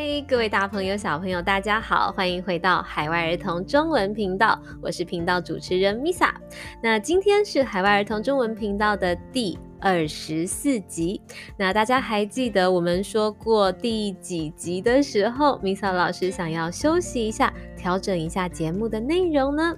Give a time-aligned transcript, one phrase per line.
[0.00, 6.30] 嗨，各位大朋友、小朋友，大家好，欢迎回到海外儿童中文频道，我是频道主持人 Misa。
[6.80, 11.20] 那今天是海外儿童中文频道的第二十四集。
[11.56, 19.74] 那大家还记得我们说过第几集的时候，Misa 老师想要休息一下，调整一下节目的内容呢？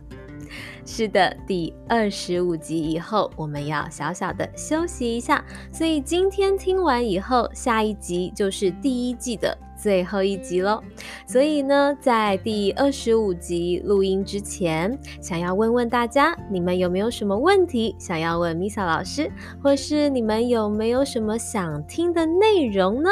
[0.84, 5.42] 是的，第二十五集以后，我们要小小的休息一下。
[5.72, 10.82] 所以今天听完以后，下一集就是第一季的最后一集喽。
[11.26, 19.30] 所以呢，在第二十五集录音之前，想要问问大家，你们有没有什么问题想要问 Misa 老师，
[19.62, 23.10] 或是你们有没有什么想听的内容呢？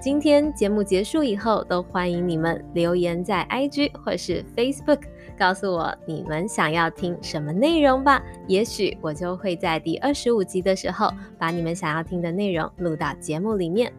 [0.00, 5.00] 今天节目结束以后，都欢迎你们留言在 IG 或是 Facebook。
[5.38, 13.92] 告诉我你们想要听什么内容吧，也许我就会在第二十五集的时候把你们想要听的内容录到节目里面。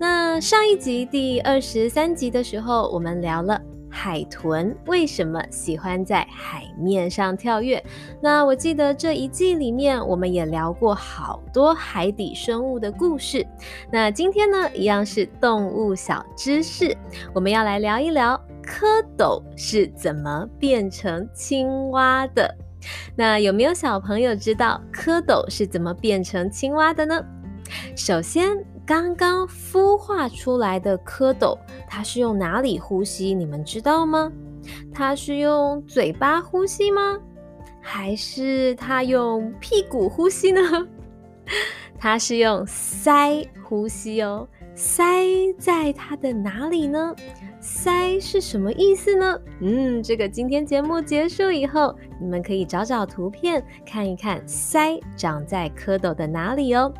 [0.00, 7.84] 那上一集第二十三集的时候，我们聊了海豚为什么喜欢在海面上跳跃。
[8.18, 13.46] 那我记得这一季里面我们也聊过好多海底生物的故事。
[13.92, 16.96] 那今天呢，一样是动物小知识，
[17.34, 18.40] 我们要来聊一聊。
[18.64, 22.56] 蝌蚪是怎么变成青蛙的？
[23.14, 27.22] 那有没有小朋友知道蝌蚪是怎么变成青蛙的呢？
[27.94, 28.56] 首先，
[28.90, 33.32] 刚刚孵化出来的蝌蚪，它是用哪里呼吸？
[33.32, 34.32] 你们知道吗？
[34.92, 37.16] 它是用嘴巴呼吸吗？
[37.80, 40.60] 还是它用屁股呼吸呢？
[42.00, 44.48] 它是用鳃呼吸哦。
[44.74, 47.14] 鳃在它的哪里呢？
[47.60, 49.38] 鳃是什么意思呢？
[49.60, 56.90] 嗯，这个今天节目结束以后，你们可以找找图片看一看，鳃长在蝌蚪的哪里哦。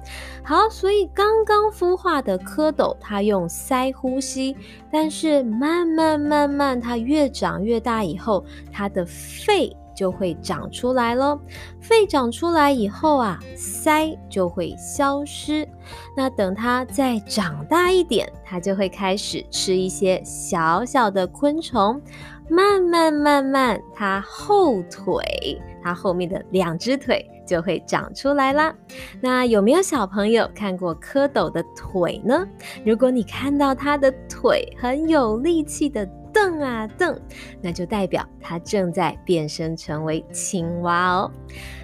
[0.42, 4.54] 好，所以刚刚孵化的蝌蚪，它用鳃呼吸，
[4.92, 9.74] 但是慢慢慢慢，它越长越大以后，它的肺。
[10.00, 11.38] 就会长出来喽。
[11.78, 15.68] 肺长出来以后啊，鳃就会消失。
[16.16, 22.00] 那等它再长大一点，它就会开始吃一些小小的昆虫。
[22.48, 28.74] 慢慢慢慢，它后腿，它后面的两只腿就会长出来啦。
[29.20, 32.48] 那有没有小朋友看过蝌蚪的腿呢？
[32.86, 36.08] 如果你看到它的腿很有力气的。
[36.40, 37.20] 蹬啊蹬，
[37.60, 41.30] 那就代表它正在变身成为青蛙哦。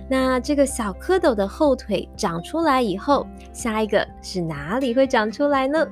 [0.09, 5.87] 那这个小蝌蚪的后腿长出来以后，下一个是哪里会长出来呢？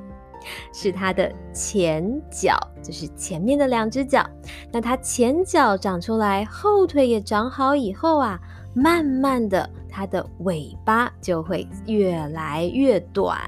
[0.72, 4.26] 是它的前脚，就是前面的两只脚。
[4.72, 8.40] 那它前脚长出来，后腿也长好以后啊，
[8.72, 9.68] 慢慢的。
[9.96, 13.38] 它的尾巴就会越来越短，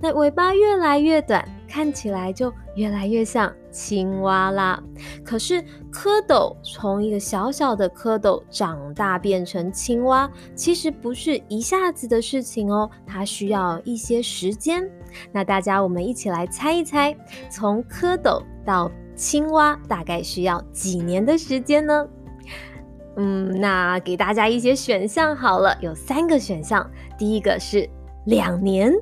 [0.00, 4.78] 那尾巴越来越短，看起来就越来越像青蛙啦。
[5.24, 14.86] 可是蝌蚪从一个小小的蝌蚪长大变成青蛙，其实不是一下子的事情哦，它需要一些时间。
[15.32, 17.16] 那大家我们一起来猜一猜，
[17.50, 22.06] 从蝌蚪到青蛙大概需要几年的时间呢？
[23.16, 26.86] 嗯，那给大家一些选项好了，有三个选项。
[27.16, 27.88] 第一个是
[28.26, 28.92] 两年，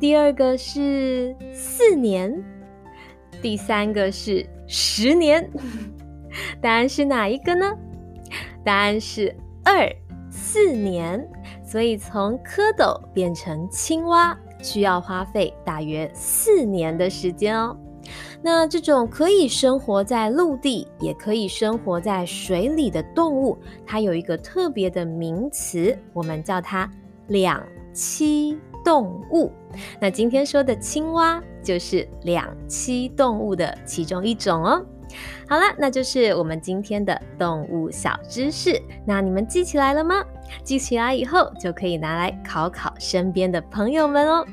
[0.00, 2.42] 第二个是四年，
[3.42, 5.48] 第三个是十年。
[6.62, 7.66] 答案是哪一个呢？
[8.64, 9.86] 答案是二
[10.30, 11.28] 四年。
[11.62, 17.76] 所以从蝌蚪变成青蛙需要花费大约四年的时间哦。
[18.42, 23.56] 那这种可以生活在陆地，也可以生活在水里的动物，
[23.86, 26.90] 它有一个特别的名词，我们叫它
[27.28, 27.62] 两
[27.94, 28.56] 栖
[28.90, 29.52] 动物。
[30.00, 34.84] 那今天说的青蛙就是两栖动物的其中一种哦。
[35.48, 38.82] 好了，那就是我们今天的动物小知识。
[39.06, 40.24] 那你们记起来了吗？
[40.62, 44.46] 记起来以后就可以拿来考考身边的朋友们哦。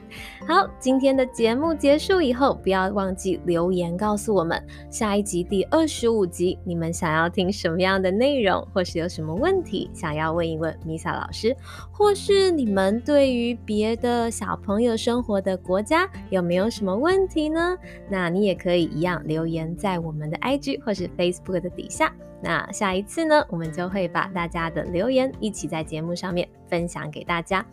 [0.48, 11.56] 好，今天的节目结束以后，不要忘记留言告诉我们，下一集第二十五集你们想要听什么样的内容，或是有什么问题想要问一问米萨老师，
[11.92, 17.78] 或是你们对于别的小朋友生活的国家有没有什么问题呢？
[18.10, 22.14] 那你也可以一样留言在我们的 IG 或是 Facebook 的底下。
[22.42, 27.66] 那下一次呢，我们就会把大家的留言一起在节目上面分享给大家。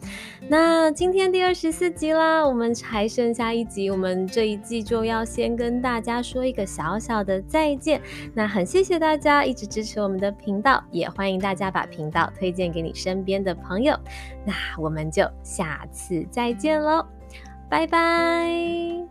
[0.49, 8.01] 那今天第二十四集啦，我们还剩下一集，我们这一季就要先跟大家说一个小小的再见。
[8.33, 13.95] 那很谢谢大家一直支持我们的频道，也欢迎大家把频道推荐给你身边的朋友。
[14.45, 17.05] 那我们就下次再见喽，
[17.69, 19.05] 拜拜。